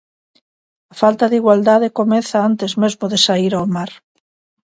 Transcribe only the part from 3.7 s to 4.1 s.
mar.